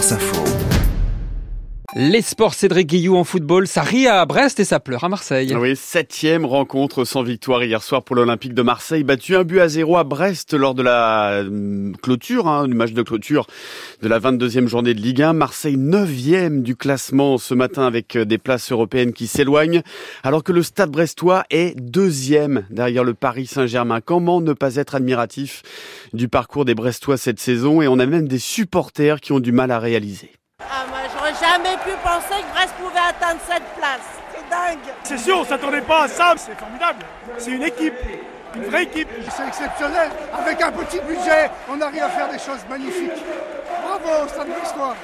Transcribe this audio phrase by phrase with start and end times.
[0.00, 0.89] France Info.
[1.96, 5.52] Les sports Cédric Guillou en football, ça rit à Brest et ça pleure à Marseille.
[5.56, 9.66] Oui, septième rencontre sans victoire hier soir pour l'Olympique de Marseille, battu un but à
[9.66, 13.48] zéro à Brest lors de la hum, clôture, hein, du match de clôture
[14.02, 15.32] de la 22e journée de Ligue 1.
[15.32, 19.82] Marseille neuvième du classement ce matin avec euh, des places européennes qui s'éloignent,
[20.22, 24.00] alors que le Stade brestois est deuxième derrière le Paris Saint-Germain.
[24.00, 25.62] Comment ne pas être admiratif
[26.12, 27.82] du parcours des Brestois cette saison?
[27.82, 30.30] Et on a même des supporters qui ont du mal à réaliser.
[30.60, 30.99] Ah,
[31.40, 34.06] jamais pu penser que Brest pouvait atteindre cette place.
[34.32, 34.94] C'est dingue.
[35.02, 36.34] C'est sûr, on s'attendait pas à ça.
[36.36, 37.04] C'est formidable.
[37.38, 37.94] C'est une équipe.
[38.54, 39.08] Une vraie équipe.
[39.30, 40.10] C'est exceptionnel.
[40.32, 43.22] Avec un petit budget, on arrive à faire des choses magnifiques.
[43.82, 44.96] Bravo, Stade Brestois.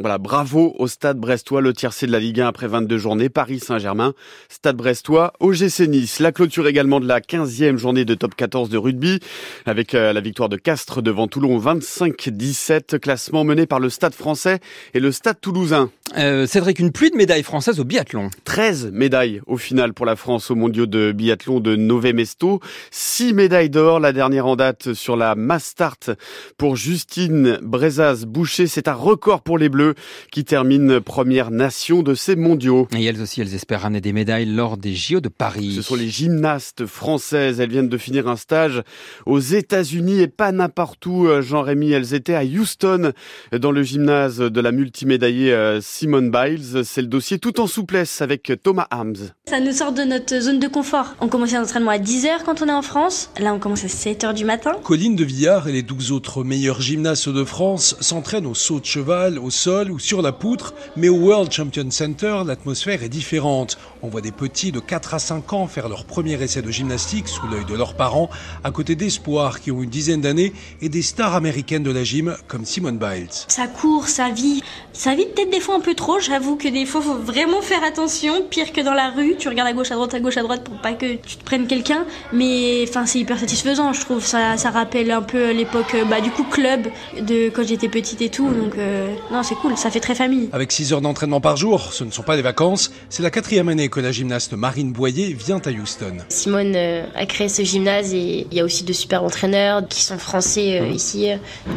[0.00, 3.60] Voilà, bravo au Stade Brestois, le tiercé de la Ligue 1 après 22 journées, Paris
[3.60, 4.12] Saint-Germain,
[4.48, 6.18] Stade Brestois, OGC Nice.
[6.18, 9.20] La clôture également de la 15e journée de top 14 de rugby,
[9.66, 14.58] avec euh, la victoire de Castres devant Toulon 25-17, classement mené par le Stade français
[14.94, 15.90] et le Stade toulousain.
[16.16, 18.30] Euh, Cédric, une pluie de médailles françaises au biathlon.
[18.44, 22.60] 13 médailles au final pour la France au mondiaux de biathlon de Nové Mesto.
[22.90, 26.10] 6 médailles d'or, la dernière en date sur la mass start
[26.58, 28.66] pour Justine Brezaz-Boucher.
[28.66, 29.83] C'est un record pour les Bleus
[30.30, 32.88] qui termine première nation de ces mondiaux.
[32.96, 35.74] Et elles aussi, elles espèrent ramener des médailles lors des JO de Paris.
[35.76, 37.60] Ce sont les gymnastes françaises.
[37.60, 38.82] Elles viennent de finir un stage
[39.26, 41.92] aux États-Unis et pas n'importe où, euh, Jean-Rémy.
[41.92, 43.12] Elles étaient à Houston
[43.52, 46.84] dans le gymnase de la multimédaillée euh, Simone Biles.
[46.84, 49.30] C'est le dossier tout en souplesse avec Thomas Arms.
[49.48, 51.14] Ça nous sort de notre zone de confort.
[51.20, 53.30] On commence l'entraînement à 10h quand on est en France.
[53.38, 54.72] Là, on commence à 7h du matin.
[54.82, 58.84] Colline de Villard et les 12 autres meilleurs gymnastes de France s'entraînent au saut de
[58.84, 63.78] cheval, au sol ou sur la poutre, mais au World Champion Center, l'atmosphère est différente.
[64.02, 67.28] On voit des petits de 4 à 5 ans faire leur premier essai de gymnastique
[67.28, 68.30] sous l'œil de leurs parents,
[68.62, 72.36] à côté d'espoirs qui ont une dizaine d'années et des stars américaines de la gym
[72.46, 73.28] comme Simone Biles.
[73.48, 74.62] Ça court, ça vit.
[74.92, 76.20] Ça vit peut-être des fois un peu trop.
[76.20, 78.34] J'avoue que des fois, faut vraiment faire attention.
[78.48, 80.62] Pire que dans la rue, tu regardes à gauche, à droite, à gauche, à droite
[80.62, 82.04] pour pas que tu te prennes quelqu'un.
[82.32, 84.24] Mais enfin, c'est hyper satisfaisant, je trouve.
[84.24, 86.88] Ça, rappelle un peu l'époque, bah, du coup, club
[87.20, 88.48] de quand j'étais petite et tout.
[88.48, 89.63] Donc, euh, non, c'est cool.
[89.76, 90.48] Ça fait très famille.
[90.52, 92.92] Avec 6 heures d'entraînement par jour, ce ne sont pas des vacances.
[93.08, 96.18] C'est la quatrième année que la gymnaste Marine Boyer vient à Houston.
[96.28, 100.02] Simone euh, a créé ce gymnase et il y a aussi de super entraîneurs qui
[100.02, 101.26] sont français euh, ici.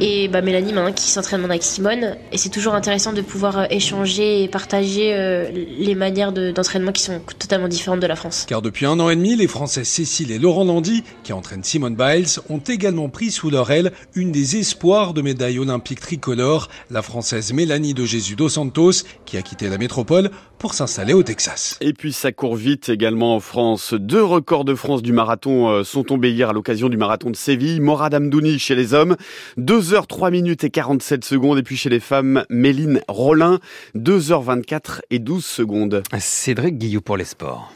[0.00, 2.16] Et bah, Mélanie maintenant qui s'entraîne avec Simone.
[2.32, 5.12] Et c'est toujours intéressant de pouvoir euh, échanger et partager
[5.52, 8.44] les manières de- d'entraînement qui sont totalement différentes de la France.
[8.48, 11.96] Car depuis un an et demi, les Français Cécile et Laurent Landy, qui entraînent Simone
[11.96, 17.02] Biles, ont également pris sous leur aile une des espoirs de médaille olympique tricolore, la
[17.02, 21.78] Française Mélanie de Jésus dos Santos, qui a quitté la métropole pour s'installer au Texas.
[21.80, 23.94] Et puis ça court vite également en France.
[23.94, 27.36] Deux records de France du marathon euh, sont tombés hier à l'occasion du marathon de
[27.36, 27.80] Séville.
[27.80, 29.16] Morad Amdouni chez les hommes,
[29.56, 31.58] 2 heures 3 minutes et 47 secondes.
[31.58, 33.58] Et puis chez les femmes, Méline Rollin,
[33.94, 36.02] 2 heures 24 et 12 secondes.
[36.18, 37.72] Cédric Guillou pour les sports.